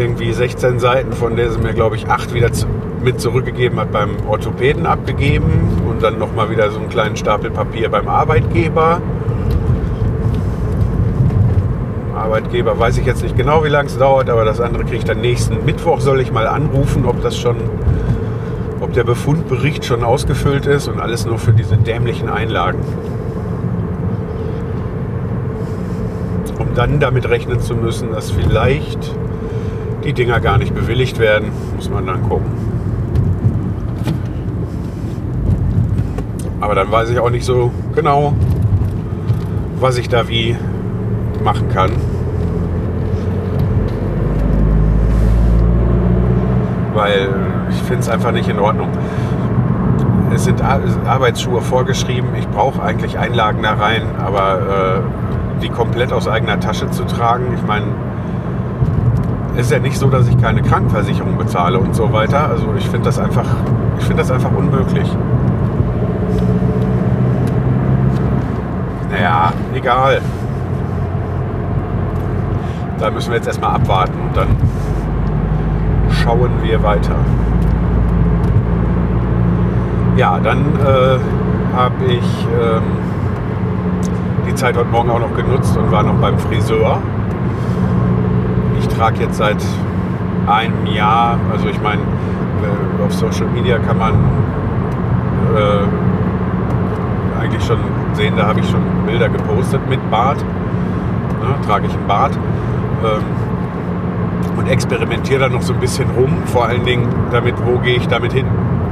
[0.00, 2.66] irgendwie 16 Seiten, von der sie mir, glaube ich, acht wieder zu,
[3.02, 7.88] mit zurückgegeben hat, beim Orthopäden abgegeben und dann nochmal wieder so einen kleinen Stapel Papier
[7.88, 9.00] beim Arbeitgeber.
[12.14, 15.04] Arbeitgeber weiß ich jetzt nicht genau, wie lange es dauert, aber das andere kriege ich
[15.04, 16.00] dann nächsten Mittwoch.
[16.00, 17.56] Soll ich mal anrufen, ob das schon,
[18.90, 22.80] ob der Befundbericht schon ausgefüllt ist und alles nur für diese dämlichen Einlagen.
[26.58, 29.14] Um dann damit rechnen zu müssen, dass vielleicht
[30.02, 32.50] die Dinger gar nicht bewilligt werden, muss man dann gucken.
[36.60, 38.34] Aber dann weiß ich auch nicht so genau,
[39.78, 40.56] was ich da wie
[41.44, 41.92] machen kann.
[46.92, 47.49] Weil
[47.90, 48.88] finde es einfach nicht in Ordnung.
[50.32, 52.36] Es sind Arbeitsschuhe vorgeschrieben.
[52.38, 57.46] Ich brauche eigentlich Einlagen da rein, aber äh, die komplett aus eigener Tasche zu tragen,
[57.52, 57.86] ich meine,
[59.56, 62.48] es ist ja nicht so, dass ich keine Krankenversicherung bezahle und so weiter.
[62.48, 63.46] Also ich finde das einfach,
[63.98, 65.10] ich finde das einfach unmöglich.
[69.10, 70.20] Naja, egal.
[73.00, 74.46] Da müssen wir jetzt erstmal abwarten und dann
[76.22, 77.16] schauen wir weiter.
[80.20, 81.18] Ja, dann äh,
[81.74, 82.82] habe ich ähm,
[84.46, 86.98] die Zeit heute Morgen auch noch genutzt und war noch beim Friseur.
[88.78, 89.64] Ich trage jetzt seit
[90.46, 94.12] einem Jahr, also ich meine, äh, auf Social Media kann man
[95.56, 97.78] äh, eigentlich schon
[98.12, 100.36] sehen, da habe ich schon Bilder gepostet mit Bart.
[100.36, 102.38] Ne, trage ich einen Bart.
[103.02, 103.22] Ähm,
[104.58, 108.06] und experimentiere da noch so ein bisschen rum, vor allen Dingen damit, wo gehe ich
[108.06, 108.44] damit hin,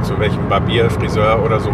[0.09, 1.69] zu welchem Barbier, Friseur oder so.
[1.69, 1.73] Äh,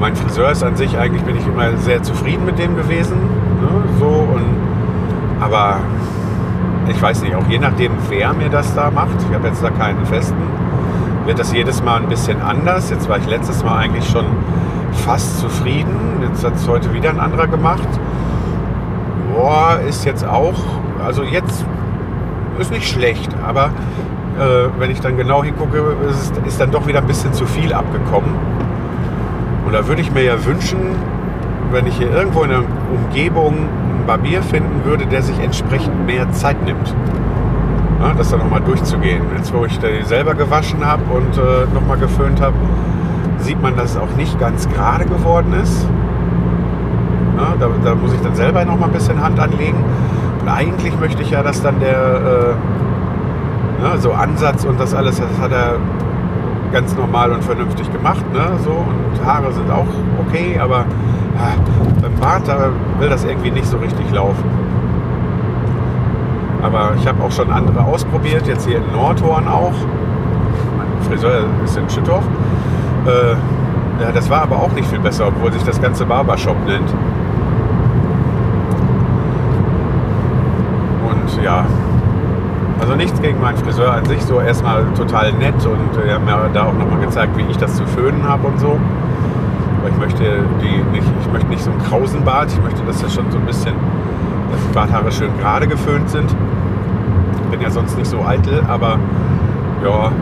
[0.00, 3.16] mein Friseur ist an sich, eigentlich bin ich immer sehr zufrieden mit dem gewesen.
[3.60, 3.68] Ne,
[4.00, 4.44] so und,
[5.40, 5.76] aber
[6.88, 9.70] ich weiß nicht, auch je nachdem, wer mir das da macht, ich habe jetzt da
[9.70, 10.42] keinen festen,
[11.26, 12.90] wird das jedes Mal ein bisschen anders.
[12.90, 14.26] Jetzt war ich letztes Mal eigentlich schon
[15.04, 15.94] fast zufrieden.
[16.28, 17.88] Jetzt hat es heute wieder ein anderer gemacht.
[19.32, 20.58] Boah, ist jetzt auch,
[21.04, 21.64] also jetzt
[22.58, 23.70] ist nicht schlecht, aber
[24.78, 28.30] wenn ich dann genau hingucke, ist, ist dann doch wieder ein bisschen zu viel abgekommen.
[29.66, 30.78] Und da würde ich mir ja wünschen,
[31.70, 36.30] wenn ich hier irgendwo in der Umgebung einen Barbier finden würde, der sich entsprechend mehr
[36.32, 36.94] Zeit nimmt.
[38.00, 39.22] Ja, das dann nochmal durchzugehen.
[39.36, 42.54] Jetzt, wo ich die selber gewaschen habe und äh, nochmal geföhnt habe,
[43.38, 45.86] sieht man, dass es auch nicht ganz gerade geworden ist.
[47.36, 49.78] Ja, da, da, muss ich dann selber nochmal ein bisschen Hand anlegen.
[50.40, 52.56] Und eigentlich möchte ich ja, dass dann der
[53.80, 55.76] äh, ja, so Ansatz und das alles, das hat er
[56.72, 58.24] ganz normal und vernünftig gemacht.
[58.32, 58.40] Ne?
[58.64, 59.86] So, und Haare sind auch
[60.26, 60.84] okay, aber
[61.36, 61.54] ja,
[62.00, 64.44] beim Bart, da will das irgendwie nicht so richtig laufen.
[66.62, 69.72] Aber ich habe auch schon andere ausprobiert, jetzt hier in Nordhorn auch.
[70.76, 72.24] Mein Friseur ist in Schüttorf.
[73.06, 73.32] Äh,
[74.02, 76.90] ja, das war aber auch nicht viel besser, obwohl sich das ganze Barbershop nennt.
[81.08, 81.64] Und ja,
[82.80, 86.50] also nichts gegen meinen Friseur an sich, so erstmal total nett und wir haben mir
[86.52, 88.78] da auch nochmal gezeigt, wie ich das zu föhnen habe und so.
[89.78, 90.24] Aber ich möchte
[90.62, 93.38] die nicht, ich möchte nicht so einen krausen Bart, ich möchte, dass das schon so
[93.38, 93.74] ein bisschen,
[94.50, 96.34] dass die Barthaare schön gerade geföhnt sind.
[97.44, 98.98] Ich bin ja sonst nicht so eitel, aber
[99.84, 100.12] ja,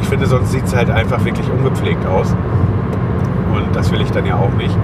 [0.00, 2.34] ich finde, sonst sieht es halt einfach wirklich ungepflegt aus.
[3.52, 4.76] Und das will ich dann ja auch nicht.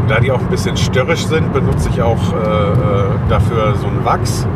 [0.00, 4.04] Und da die auch ein bisschen störrisch sind, benutze ich auch äh, dafür so einen
[4.04, 4.46] Wachs.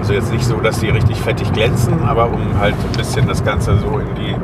[0.00, 3.44] Also jetzt nicht so, dass die richtig fettig glänzen, aber um halt ein bisschen das
[3.44, 4.34] Ganze so in die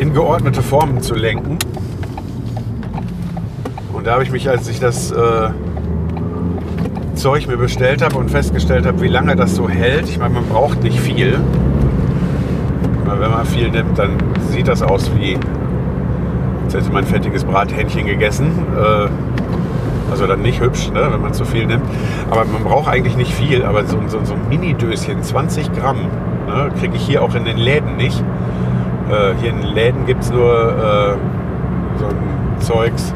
[0.00, 1.58] in geordnete Formen zu lenken.
[3.92, 5.50] Und da habe ich mich, als ich das äh,
[7.14, 10.46] Zeug mir bestellt habe und festgestellt habe, wie lange das so hält, ich meine, man
[10.46, 11.38] braucht nicht viel.
[13.04, 14.16] Aber wenn man viel nimmt, dann
[14.48, 15.38] sieht das aus wie,
[16.64, 18.52] als hätte man ein fettiges Brathähnchen gegessen.
[18.74, 19.08] Äh,
[20.10, 21.84] also dann nicht hübsch, ne, wenn man zu viel nimmt.
[22.30, 23.64] Aber man braucht eigentlich nicht viel.
[23.64, 25.98] Aber so, so, so ein Mini-Döschen, 20 Gramm,
[26.46, 28.22] ne, kriege ich hier auch in den Läden nicht.
[29.10, 33.14] Äh, hier in den Läden gibt es nur äh, so ein Zeugs.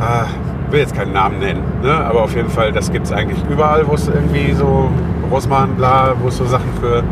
[0.00, 0.26] Ah,
[0.70, 1.92] will jetzt keinen Namen nennen, ne?
[1.92, 4.90] aber auf jeden Fall, das gibt es eigentlich überall, wo es irgendwie so
[5.30, 7.02] Rossmann, bla, wo es so Sachen für,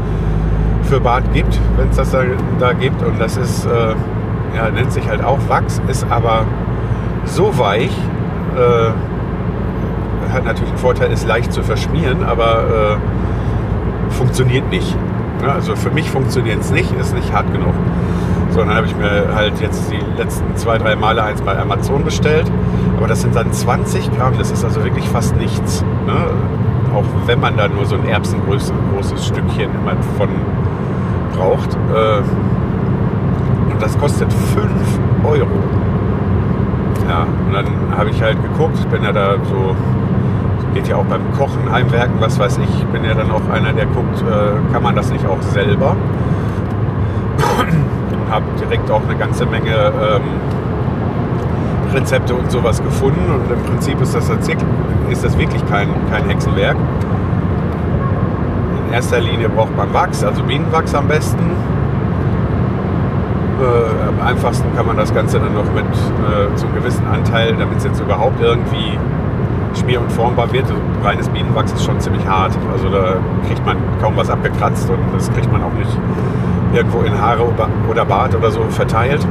[0.82, 2.22] für Bart gibt, wenn es das da,
[2.58, 3.02] da, gibt.
[3.02, 3.94] Und das ist, äh,
[4.56, 6.44] ja, nennt sich halt auch Wachs, ist aber
[7.24, 7.92] so weich,
[8.56, 14.96] äh, hat natürlich einen Vorteil, ist leicht zu verschmieren, aber äh, funktioniert nicht.
[15.42, 17.74] Ja, also für mich funktioniert es nicht, ist nicht hart genug.
[18.50, 22.04] So, dann habe ich mir halt jetzt die letzten zwei, drei Male eins bei Amazon
[22.04, 22.50] bestellt.
[22.98, 25.82] Aber das sind dann 20 Gramm, das ist also wirklich fast nichts.
[26.06, 26.14] Ne?
[26.94, 30.28] Auch wenn man da nur so ein erbsengroßes großes Stückchen immer von
[31.34, 31.74] braucht.
[31.74, 32.18] Äh,
[33.72, 34.70] und das kostet 5
[35.24, 35.48] Euro.
[37.08, 39.76] Ja, und dann habe ich halt geguckt, bin ja da so,
[40.74, 43.72] geht ja auch beim Kochen, Heimwerken, was weiß ich, ich bin ja dann auch einer,
[43.72, 45.96] der guckt, äh, kann man das nicht auch selber?
[47.58, 50.22] Und habe direkt auch eine ganze Menge ähm,
[51.92, 54.30] Rezepte und sowas gefunden und im Prinzip ist das,
[55.10, 56.76] ist das wirklich kein, kein Hexenwerk.
[58.86, 61.50] In erster Linie braucht man Wachs, also Bienenwachs am besten
[63.62, 67.78] äh, am einfachsten kann man das Ganze dann noch mit äh, einem gewissen Anteil, damit
[67.78, 68.98] es jetzt überhaupt irgendwie
[69.78, 70.64] schmier- und formbar wird.
[70.64, 72.56] Also reines Bienenwachs ist schon ziemlich hart.
[72.72, 75.96] Also da kriegt man kaum was abgekratzt und das kriegt man auch nicht
[76.74, 77.42] irgendwo in Haare
[77.88, 79.26] oder Bart oder so verteilt.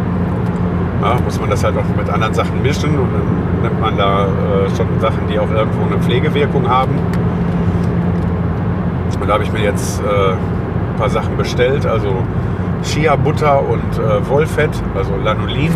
[1.02, 4.26] Ja, muss man das halt auch mit anderen Sachen mischen und dann nimmt man da
[4.26, 6.92] äh, schon Sachen, die auch irgendwo eine Pflegewirkung haben.
[9.20, 11.86] Und da habe ich mir jetzt äh, ein paar Sachen bestellt.
[11.86, 12.10] Also
[12.84, 15.72] Shea-Butter und äh, Wollfett, also Lanolin.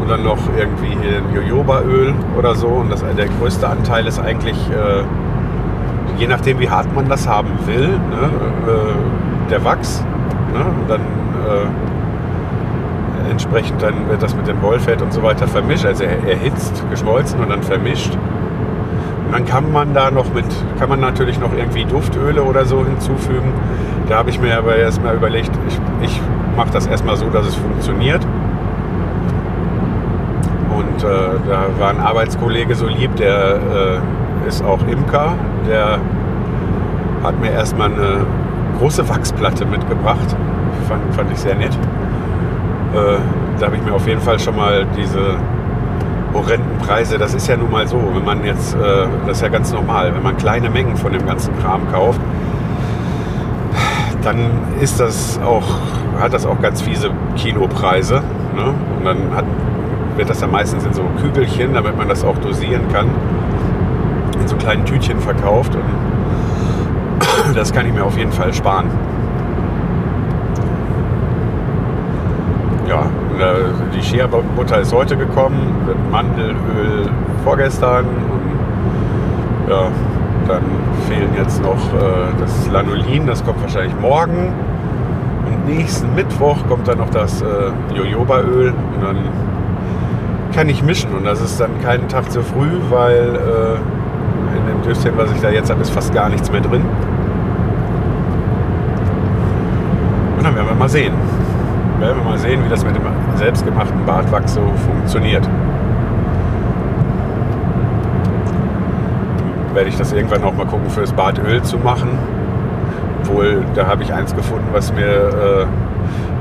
[0.00, 0.96] Und dann noch irgendwie
[1.34, 2.68] Jojobaöl oder so.
[2.68, 5.02] Und das, der größte Anteil ist eigentlich, äh,
[6.18, 8.30] je nachdem wie hart man das haben will, ne,
[8.68, 10.04] äh, der Wachs.
[10.52, 10.60] Ne?
[10.60, 11.66] Und dann äh,
[13.30, 17.40] entsprechend dann wird das mit dem Wollfett und so weiter vermischt, also er- erhitzt, geschmolzen
[17.40, 18.12] und dann vermischt.
[19.26, 20.44] Und dann kann man da noch mit,
[20.78, 23.52] kann man natürlich noch irgendwie Duftöle oder so hinzufügen.
[24.08, 26.20] Da habe ich mir aber erstmal überlegt, ich, ich
[26.56, 28.24] mache das erstmal so, dass es funktioniert.
[30.76, 31.08] Und äh,
[31.48, 33.56] da war ein Arbeitskollege so lieb, der
[34.44, 35.34] äh, ist auch Imker,
[35.68, 35.98] der
[37.24, 38.26] hat mir erstmal eine
[38.78, 40.36] große Wachsplatte mitgebracht.
[40.88, 41.74] Fand, fand ich sehr nett.
[42.94, 43.18] Äh,
[43.58, 45.36] da habe ich mir auf jeden Fall schon mal diese
[46.32, 49.48] horrenden Preise, das ist ja nun mal so, wenn man jetzt, äh, das ist ja
[49.48, 52.20] ganz normal, wenn man kleine Mengen von dem ganzen Kram kauft,
[54.26, 55.62] dann ist das auch,
[56.20, 58.22] hat das auch ganz fiese Kilopreise.
[58.56, 58.74] Ne?
[58.98, 59.44] Und dann hat,
[60.16, 63.06] wird das ja meistens in so Kügelchen, damit man das auch dosieren kann,
[64.40, 65.76] in so kleinen Tütchen verkauft.
[65.76, 65.84] Und
[67.56, 68.86] das kann ich mir auf jeden Fall sparen.
[72.88, 73.02] Ja,
[73.38, 77.08] äh, die Shea-Butter ist heute gekommen, mit Mandelöl
[77.44, 79.90] vorgestern und ja,
[80.48, 80.62] dann
[81.08, 84.52] fehlen jetzt noch äh, das Lanolin, das kommt wahrscheinlich morgen.
[85.46, 87.46] Und nächsten Mittwoch kommt dann noch das äh,
[87.94, 89.16] Jojobaöl und dann
[90.54, 91.14] kann ich mischen.
[91.14, 95.40] Und das ist dann keinen Tag zu früh, weil äh, in dem Döschen, was ich
[95.40, 96.82] da jetzt habe, ist fast gar nichts mehr drin.
[100.36, 101.12] Und dann werden wir mal sehen.
[102.00, 103.02] Werden wir mal sehen, wie das mit dem
[103.36, 105.48] selbstgemachten Bartwachs so funktioniert.
[109.76, 112.08] Werde ich das irgendwann auch mal gucken, fürs Badöl zu machen.
[113.20, 115.66] Obwohl, da habe ich eins gefunden, was mir äh,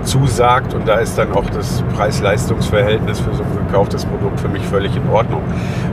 [0.04, 4.64] zusagt und da ist dann auch das Preis-Leistungs-Verhältnis für so ein gekauftes Produkt für mich
[4.66, 5.42] völlig in Ordnung.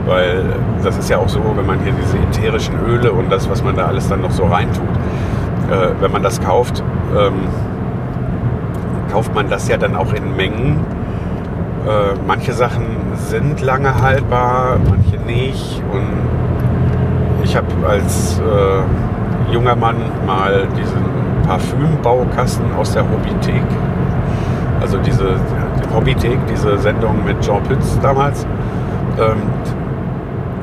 [0.05, 0.45] Weil
[0.83, 3.75] das ist ja auch so, wenn man hier diese ätherischen Öle und das, was man
[3.75, 4.87] da alles dann noch so reintut,
[5.69, 6.81] äh, wenn man das kauft,
[7.17, 7.33] ähm,
[9.11, 10.79] kauft man das ja dann auch in Mengen.
[11.85, 16.42] Äh, manche Sachen sind lange haltbar, manche nicht und
[17.53, 21.03] ich habe als äh, junger Mann mal diesen
[21.47, 23.61] Parfümbaukasten aus der Hobbythek,
[24.81, 25.35] also diese
[25.79, 28.47] die Hobbythek, diese Sendung mit Jean Pütz damals,
[29.19, 29.43] ähm,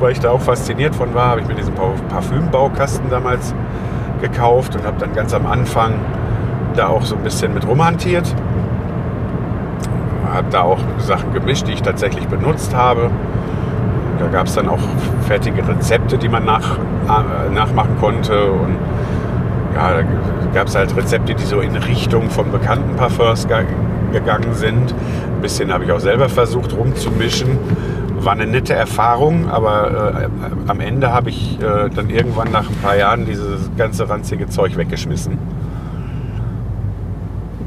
[0.01, 3.55] weil ich da auch fasziniert von war, habe ich mir diesen Pa- Parfümbaukasten damals
[4.19, 5.93] gekauft und habe dann ganz am Anfang
[6.75, 8.35] da auch so ein bisschen mit rumhantiert.
[10.33, 13.09] Habe da auch Sachen gemischt, die ich tatsächlich benutzt habe.
[14.21, 14.79] Da gab es dann auch
[15.27, 18.51] fertige Rezepte, die man nach, äh, nachmachen konnte.
[18.51, 18.77] Und
[19.73, 20.03] ja, da
[20.53, 23.65] gab es halt Rezepte, die so in Richtung von bekannten Parfums ge
[24.11, 24.91] gegangen sind.
[24.91, 27.57] Ein bisschen habe ich auch selber versucht rumzumischen.
[28.19, 32.75] War eine nette Erfahrung, aber äh, am Ende habe ich äh, dann irgendwann nach ein
[32.83, 35.37] paar Jahren dieses ganze ranzige Zeug weggeschmissen.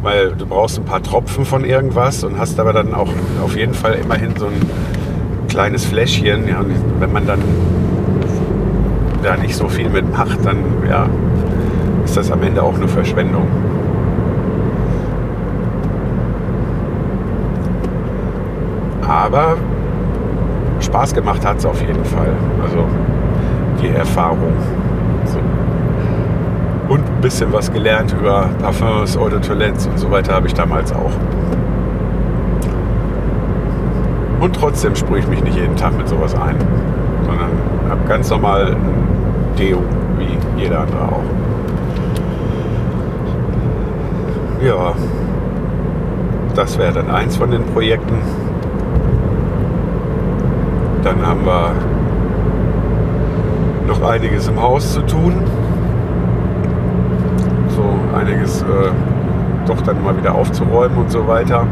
[0.02, 3.08] Weil du brauchst ein paar Tropfen von irgendwas und hast aber dann auch
[3.42, 4.60] auf jeden Fall immerhin so ein
[5.54, 6.48] kleines Fläschchen.
[6.48, 6.64] Ja,
[6.98, 7.38] wenn man dann
[9.22, 10.56] da nicht so viel mitmacht, dann
[10.88, 11.06] ja,
[12.04, 13.46] ist das am Ende auch nur Verschwendung.
[19.06, 19.56] Aber
[20.80, 22.32] Spaß gemacht hat es auf jeden Fall.
[22.60, 22.84] Also
[23.80, 24.54] die Erfahrung.
[25.26, 25.38] So.
[26.92, 30.54] Und ein bisschen was gelernt über Parfums, Eau de Toilettes und so weiter habe ich
[30.54, 31.12] damals auch.
[34.44, 36.57] Und trotzdem sprühe ich mich nicht jeden Tag mit sowas ein,
[37.24, 37.48] sondern
[37.88, 39.78] habe ganz normal ein Deo,
[40.18, 41.22] wie jeder andere auch.
[44.62, 44.92] Ja,
[46.54, 48.18] das wäre dann eins von den Projekten.
[51.02, 51.72] Dann haben wir
[53.87, 55.37] noch einiges im Haus zu tun.
[57.70, 57.83] So
[58.14, 58.66] einiges äh,
[59.66, 61.66] doch dann mal wieder aufzuräumen und so weiter.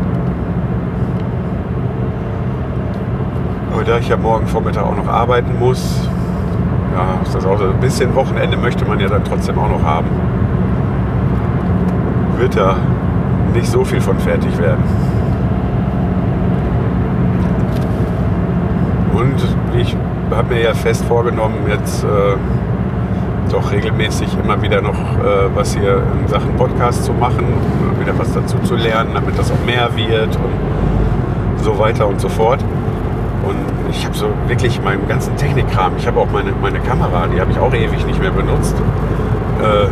[3.72, 6.08] Aber da ich ja morgen Vormittag auch noch arbeiten muss,
[6.94, 9.82] ja, ist das auch so ein bisschen Wochenende möchte man ja dann trotzdem auch noch
[9.82, 10.08] haben.
[12.36, 12.76] Wird da
[13.54, 14.82] nicht so viel von fertig werden.
[19.14, 19.96] Und ich
[20.30, 22.08] habe mir ja fest vorgenommen, jetzt äh,
[23.50, 27.46] doch regelmäßig immer wieder noch äh, was hier in Sachen Podcast zu machen,
[27.98, 32.28] wieder was dazu zu lernen, damit das auch mehr wird und so weiter und so
[32.28, 32.62] fort.
[33.90, 37.50] Ich habe so wirklich meinen ganzen Technikkram, ich habe auch meine, meine Kamera, die habe
[37.50, 38.74] ich auch ewig nicht mehr benutzt.
[39.60, 39.86] Äh,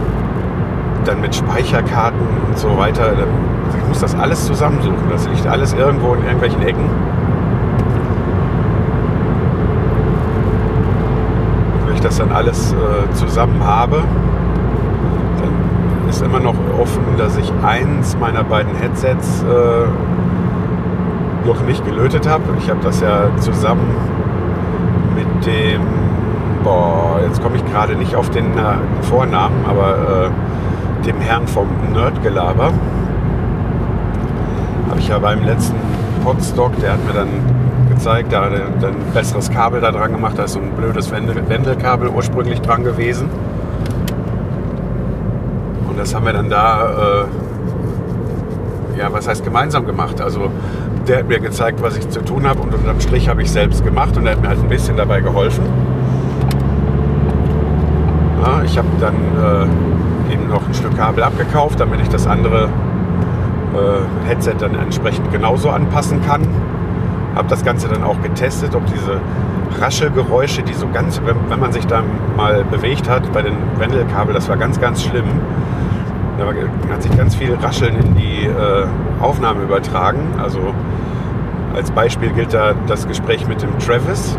[1.05, 3.13] dann mit Speicherkarten und so weiter.
[3.79, 5.09] Ich muss das alles zusammensuchen.
[5.11, 6.89] Das liegt alles irgendwo in irgendwelchen Ecken.
[11.87, 14.03] Wenn ich das dann alles äh, zusammen habe,
[15.41, 19.87] dann ist immer noch offen, dass ich eins meiner beiden Headsets äh,
[21.45, 22.45] noch nicht gelötet habe.
[22.59, 23.95] Ich habe das ja zusammen
[25.15, 25.81] mit dem,
[26.63, 31.69] boah, jetzt komme ich gerade nicht auf den äh, Vornamen, aber äh, dem Herrn vom
[31.93, 32.73] Nerdgelaber.
[34.89, 35.77] Habe ich ja beim letzten
[36.25, 37.29] Podstock, der hat mir dann
[37.89, 41.11] gezeigt, da hat er ein besseres Kabel da dran gemacht, da ist so ein blödes
[41.11, 43.29] Wendel Wendelkabel ursprünglich dran gewesen.
[45.89, 47.27] Und das haben wir dann da,
[48.97, 50.21] äh, ja, was heißt gemeinsam gemacht?
[50.21, 50.51] Also
[51.11, 53.85] der hat mir gezeigt, was ich zu tun habe und unterm Strich habe ich selbst
[53.85, 55.65] gemacht und er hat mir halt ein bisschen dabei geholfen.
[58.45, 62.69] Ja, ich habe dann äh, eben noch ein Stück Kabel abgekauft, damit ich das andere
[63.75, 66.47] äh, Headset dann entsprechend genauso anpassen kann.
[67.35, 69.21] Habe das Ganze dann auch getestet, ob diese
[69.81, 72.05] Raschelgeräusche, die so ganz, wenn, wenn man sich da
[72.37, 75.27] mal bewegt hat bei den Wendelkabel, das war ganz, ganz schlimm.
[76.39, 76.47] Da
[76.95, 78.87] hat sich ganz viel Rascheln in die äh,
[79.21, 80.21] Aufnahme übertragen.
[80.41, 80.73] Also
[81.75, 84.37] als Beispiel gilt da das Gespräch mit dem Travis,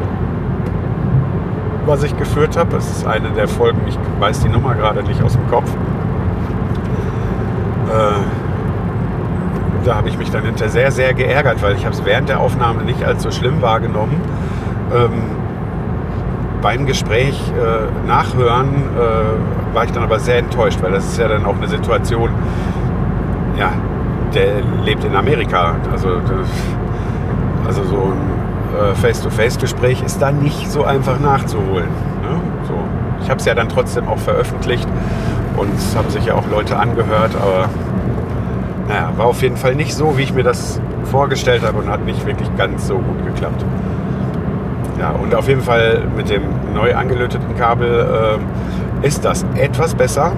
[1.85, 2.71] was ich geführt habe.
[2.71, 5.71] Das ist eine der Folgen, ich weiß die Nummer gerade nicht aus dem Kopf.
[7.89, 8.21] Äh,
[9.83, 12.39] da habe ich mich dann hinterher sehr, sehr geärgert, weil ich habe es während der
[12.39, 14.21] Aufnahme nicht als so schlimm wahrgenommen.
[14.93, 15.23] Ähm,
[16.61, 21.27] beim Gespräch äh, nachhören äh, war ich dann aber sehr enttäuscht, weil das ist ja
[21.27, 22.29] dann auch eine Situation,
[23.57, 23.71] ja,
[24.35, 25.75] der lebt in Amerika.
[25.91, 26.21] Also,
[27.65, 31.89] also so ein äh, Face-to-Face-Gespräch ist da nicht so einfach nachzuholen.
[32.21, 32.39] Ne?
[32.67, 32.73] So.
[33.23, 34.87] Ich habe es ja dann trotzdem auch veröffentlicht
[35.57, 37.69] und es haben sich ja auch Leute angehört, aber
[38.87, 42.05] naja, war auf jeden Fall nicht so, wie ich mir das vorgestellt habe und hat
[42.05, 43.63] nicht wirklich ganz so gut geklappt.
[44.99, 46.43] Ja, und auf jeden Fall mit dem
[46.73, 48.39] neu angelöteten Kabel
[49.03, 50.33] äh, ist das etwas besser.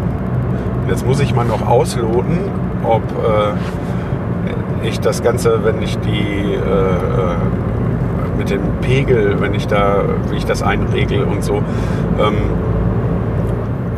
[0.87, 2.37] Jetzt muss ich mal noch ausloten,
[2.83, 3.53] ob äh,
[4.85, 10.45] ich das Ganze, wenn ich die äh, mit dem Pegel, wenn ich da, wie ich
[10.45, 11.55] das einregel und so,
[12.19, 12.35] ähm,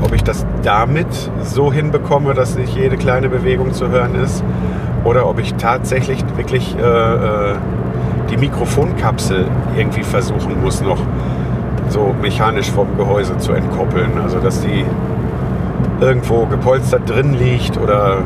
[0.03, 1.07] ob ich das damit
[1.43, 4.43] so hinbekomme, dass nicht jede kleine Bewegung zu hören ist,
[5.03, 7.55] oder ob ich tatsächlich wirklich äh, äh,
[8.29, 9.45] die Mikrofonkapsel
[9.77, 10.99] irgendwie versuchen muss, noch
[11.89, 14.11] so mechanisch vom Gehäuse zu entkoppeln.
[14.21, 14.83] Also dass die
[16.01, 18.23] irgendwo gepolstert drin liegt oder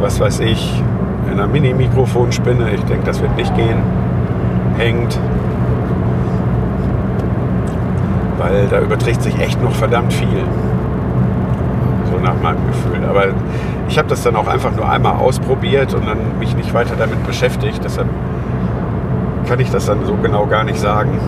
[0.00, 0.82] was weiß ich,
[1.26, 2.70] in einer Mini-Mikrofonspinne.
[2.74, 3.78] Ich denke, das wird nicht gehen.
[4.76, 5.18] Hängt.
[8.38, 10.44] Weil da überträgt sich echt noch verdammt viel.
[12.10, 13.04] So nach meinem Gefühl.
[13.08, 13.26] Aber
[13.88, 17.24] ich habe das dann auch einfach nur einmal ausprobiert und dann mich nicht weiter damit
[17.26, 17.80] beschäftigt.
[17.84, 18.08] Deshalb
[19.48, 21.18] kann ich das dann so genau gar nicht sagen.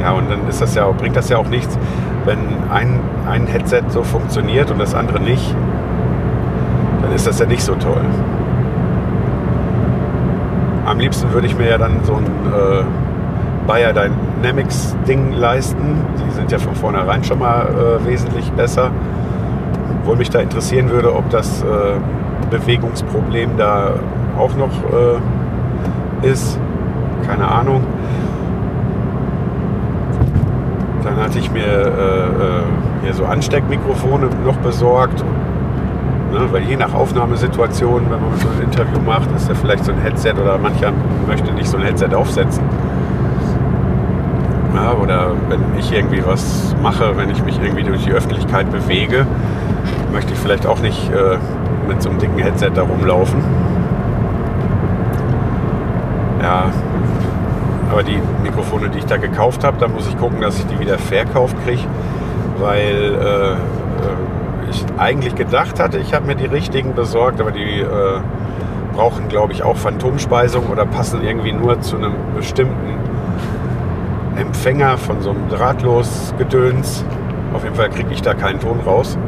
[0.00, 1.78] Ja, und dann ist das ja, bringt das ja auch nichts,
[2.24, 2.38] wenn
[2.70, 5.54] ein, ein Headset so funktioniert und das andere nicht.
[7.14, 8.00] Ist das ja nicht so toll.
[10.84, 12.84] Am liebsten würde ich mir ja dann so ein äh,
[13.66, 15.96] Bayer Dynamics Ding leisten.
[16.18, 18.90] Die sind ja von vornherein schon mal äh, wesentlich besser.
[20.00, 21.66] Obwohl mich da interessieren würde, ob das äh,
[22.50, 23.94] Bewegungsproblem da
[24.36, 24.72] auch noch
[26.22, 26.58] äh, ist.
[27.26, 27.84] Keine Ahnung.
[31.04, 32.62] Dann hatte ich mir äh, äh,
[33.04, 35.24] hier so Ansteckmikrofone noch besorgt.
[36.34, 39.92] Ne, weil je nach Aufnahmesituation, wenn man so ein Interview macht, ist ja vielleicht so
[39.92, 40.92] ein Headset oder mancher
[41.28, 42.64] möchte nicht so ein Headset aufsetzen.
[44.74, 49.28] Ja, oder wenn ich irgendwie was mache, wenn ich mich irgendwie durch die Öffentlichkeit bewege,
[50.12, 51.38] möchte ich vielleicht auch nicht äh,
[51.86, 53.40] mit so einem dicken Headset da rumlaufen.
[56.42, 56.64] Ja,
[57.92, 60.80] aber die Mikrofone, die ich da gekauft habe, da muss ich gucken, dass ich die
[60.80, 61.82] wieder verkauft kriege,
[62.58, 63.56] weil äh, äh,
[64.70, 68.20] ich eigentlich gedacht hatte, ich habe mir die richtigen besorgt, aber die äh,
[68.94, 72.98] brauchen, glaube ich, auch Phantomspeisung oder passen irgendwie nur zu einem bestimmten
[74.36, 77.04] Empfänger von so einem Drahtlosgedöns.
[77.52, 79.18] Auf jeden Fall kriege ich da keinen Ton raus.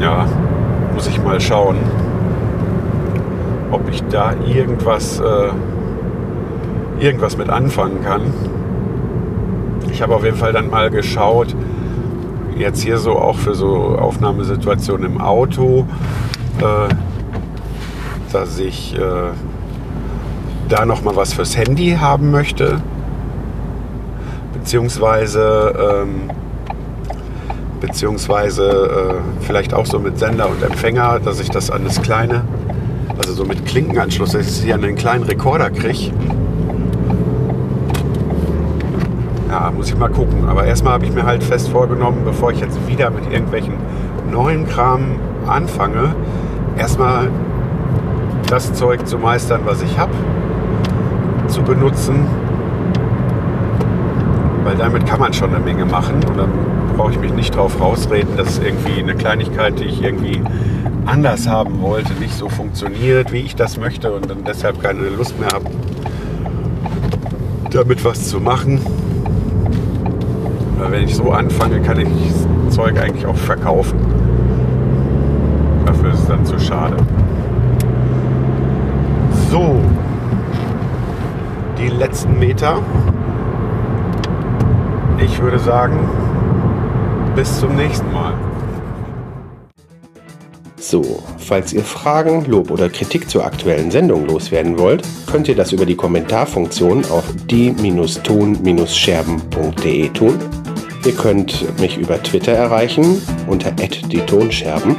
[0.00, 0.26] Ja,
[0.94, 1.76] muss ich mal schauen,
[3.70, 5.50] ob ich da irgendwas, äh,
[6.98, 8.22] irgendwas mit anfangen kann.
[9.90, 11.54] Ich habe auf jeden Fall dann mal geschaut,
[12.56, 15.86] jetzt hier so auch für so Aufnahmesituationen im Auto,
[16.60, 16.94] äh,
[18.32, 19.30] dass ich äh,
[20.68, 22.80] da noch mal was fürs Handy haben möchte,
[24.52, 26.30] beziehungsweise ähm,
[27.82, 32.44] beziehungsweise äh, vielleicht auch so mit Sender und Empfänger, dass ich das an das kleine,
[33.18, 36.12] also so mit Klinkenanschluss, dass ich sie an den kleinen Rekorder kriege.
[39.50, 40.48] Ja, muss ich mal gucken.
[40.48, 43.74] Aber erstmal habe ich mir halt fest vorgenommen, bevor ich jetzt wieder mit irgendwelchen
[44.30, 46.14] neuen Kram anfange,
[46.78, 47.28] erstmal
[48.48, 50.12] das Zeug zu meistern, was ich habe,
[51.48, 52.28] zu benutzen.
[54.62, 56.52] Weil damit kann man schon eine Menge machen und dann
[56.96, 60.40] brauche ich mich nicht drauf rausreden, dass irgendwie eine Kleinigkeit, die ich irgendwie
[61.06, 65.40] anders haben wollte, nicht so funktioniert, wie ich das möchte und dann deshalb keine Lust
[65.40, 65.66] mehr habe,
[67.72, 68.80] damit was zu machen.
[70.82, 74.00] Weil wenn ich so anfange, kann ich das Zeug eigentlich auch verkaufen.
[75.86, 76.96] Dafür ist es dann zu schade.
[79.48, 79.76] So,
[81.78, 82.80] die letzten Meter.
[85.24, 86.00] Ich würde sagen,
[87.36, 88.34] bis zum nächsten Mal.
[90.78, 95.70] So, falls ihr Fragen, Lob oder Kritik zur aktuellen Sendung loswerden wollt, könnt ihr das
[95.70, 100.40] über die Kommentarfunktion auf die-ton-scherben.de tun.
[101.04, 104.94] Ihr könnt mich über Twitter erreichen unter die Tonscherben.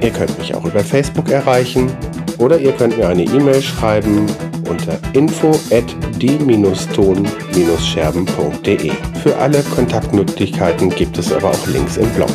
[0.00, 1.92] Ihr könnt mich auch über Facebook erreichen
[2.38, 4.24] oder ihr könnt mir eine E-Mail schreiben
[4.68, 5.84] unter info at
[6.20, 8.90] die-ton-scherben.de.
[9.22, 12.30] Für alle Kontaktmöglichkeiten gibt es aber auch Links im Blog.